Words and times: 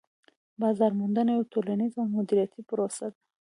بازار 0.61 0.91
موندنه 0.99 1.31
یوه 1.35 1.51
ټولنيزه 1.53 1.97
او 2.01 2.07
دمدریتی 2.11 2.61
پروسه 2.69 3.05
ده 3.13 3.19